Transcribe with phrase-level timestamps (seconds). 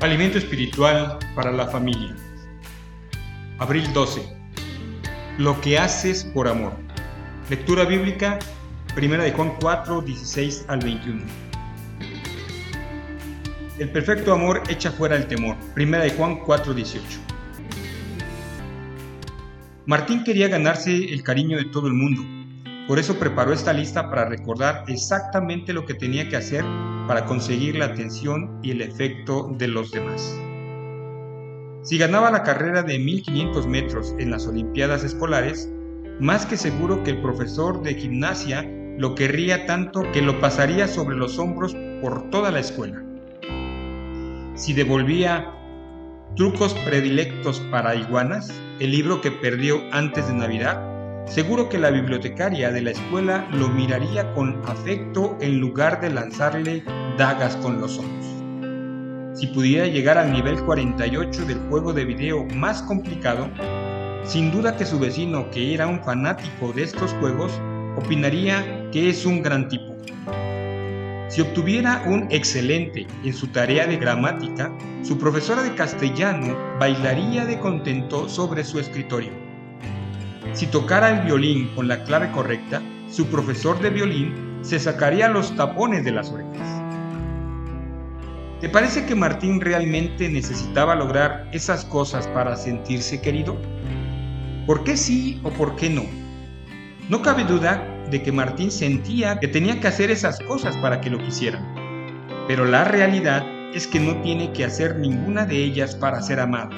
[0.00, 2.14] Alimento espiritual para la familia.
[3.58, 4.22] Abril 12.
[5.38, 6.72] Lo que haces por amor.
[7.48, 8.38] Lectura bíblica,
[9.00, 11.22] 1 de Juan 4, 16 al 21.
[13.78, 15.56] El perfecto amor echa fuera el temor.
[15.76, 17.06] 1 de Juan 4, 18.
[19.86, 22.22] Martín quería ganarse el cariño de todo el mundo.
[22.88, 26.64] Por eso preparó esta lista para recordar exactamente lo que tenía que hacer
[27.06, 30.38] para conseguir la atención y el efecto de los demás.
[31.82, 35.70] Si ganaba la carrera de 1500 metros en las Olimpiadas Escolares,
[36.20, 38.64] más que seguro que el profesor de gimnasia
[38.98, 43.02] lo querría tanto que lo pasaría sobre los hombros por toda la escuela.
[44.54, 45.50] Si devolvía
[46.36, 50.93] Trucos predilectos para iguanas, el libro que perdió antes de Navidad,
[51.26, 56.84] Seguro que la bibliotecaria de la escuela lo miraría con afecto en lugar de lanzarle
[57.16, 58.34] dagas con los ojos.
[59.34, 63.48] Si pudiera llegar al nivel 48 del juego de video más complicado,
[64.22, 67.52] sin duda que su vecino, que era un fanático de estos juegos,
[67.96, 69.96] opinaría que es un gran tipo.
[71.28, 74.70] Si obtuviera un excelente en su tarea de gramática,
[75.02, 79.32] su profesora de castellano bailaría de contento sobre su escritorio.
[80.54, 82.80] Si tocara el violín con la clave correcta,
[83.10, 86.80] su profesor de violín se sacaría los tapones de las orejas.
[88.60, 93.56] ¿Te parece que Martín realmente necesitaba lograr esas cosas para sentirse querido?
[94.64, 96.04] ¿Por qué sí o por qué no?
[97.08, 101.10] No cabe duda de que Martín sentía que tenía que hacer esas cosas para que
[101.10, 101.64] lo quisieran.
[102.46, 103.44] Pero la realidad
[103.74, 106.70] es que no tiene que hacer ninguna de ellas para ser amado.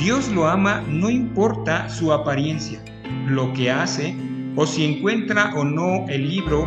[0.00, 2.82] Dios lo ama no importa su apariencia,
[3.26, 4.16] lo que hace
[4.56, 6.66] o si encuentra o no el libro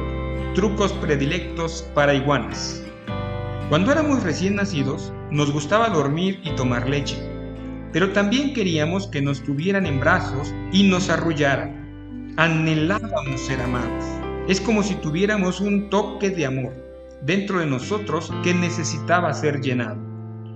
[0.53, 2.83] Trucos predilectos para iguanas.
[3.69, 7.17] Cuando éramos recién nacidos, nos gustaba dormir y tomar leche,
[7.91, 12.33] pero también queríamos que nos tuvieran en brazos y nos arrullaran.
[12.37, 14.05] Anhelábamos ser amados.
[14.47, 16.73] Es como si tuviéramos un toque de amor
[17.23, 20.12] dentro de nosotros que necesitaba ser llenado.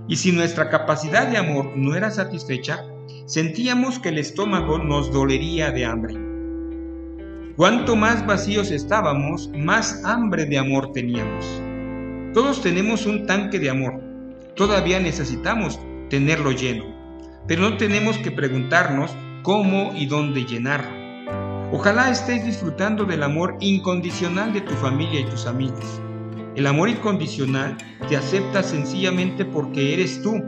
[0.08, 2.86] Y si nuestra capacidad de amor no era satisfecha,
[3.26, 6.16] sentíamos que el estómago nos dolería de hambre.
[7.58, 11.46] Cuanto más vacíos estábamos, más hambre de amor teníamos.
[12.34, 14.00] Todos tenemos un tanque de amor.
[14.56, 15.80] Todavía necesitamos
[16.10, 16.86] tenerlo lleno.
[17.48, 20.92] Pero no tenemos que preguntarnos cómo y dónde llenarlo.
[21.72, 26.02] Ojalá estés disfrutando del amor incondicional de tu familia y tus amigos.
[26.58, 27.78] El amor incondicional
[28.10, 30.44] te acepta sencillamente porque eres tú.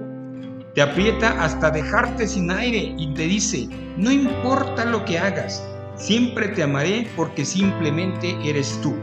[0.74, 5.64] Te aprieta hasta dejarte sin aire y te dice, no importa lo que hagas,
[5.96, 8.96] siempre te amaré porque simplemente eres tú.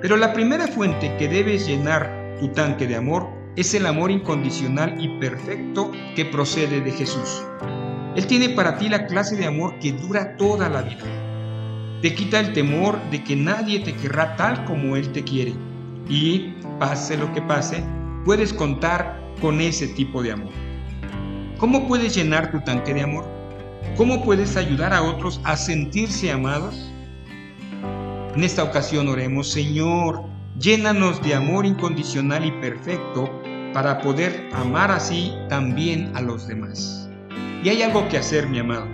[0.00, 5.00] Pero la primera fuente que debes llenar tu tanque de amor es el amor incondicional
[5.00, 7.44] y perfecto que procede de Jesús.
[8.16, 12.00] Él tiene para ti la clase de amor que dura toda la vida.
[12.02, 15.54] Te quita el temor de que nadie te querrá tal como Él te quiere
[16.08, 17.82] y, pase lo que pase,
[18.24, 20.52] puedes contar con ese tipo de amor.
[21.58, 23.24] ¿Cómo puedes llenar tu tanque de amor?
[23.96, 26.90] ¿Cómo puedes ayudar a otros a sentirse amados?
[28.34, 30.24] En esta ocasión oremos, Señor,
[30.58, 33.30] llénanos de amor incondicional y perfecto
[33.72, 37.08] para poder amar así también a los demás.
[37.62, 38.86] Y hay algo que hacer, mi amado.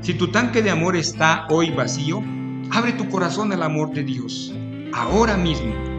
[0.00, 2.22] Si tu tanque de amor está hoy vacío,
[2.70, 4.52] abre tu corazón al amor de Dios,
[4.92, 5.91] ahora mismo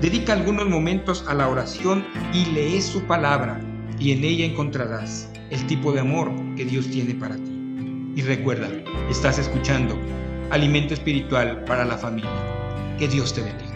[0.00, 3.60] Dedica algunos momentos a la oración y lee su palabra
[3.98, 7.52] y en ella encontrarás el tipo de amor que Dios tiene para ti.
[8.16, 8.70] Y recuerda,
[9.10, 9.98] estás escuchando
[10.50, 12.30] Alimento Espiritual para la Familia.
[12.98, 13.69] Que Dios te bendiga.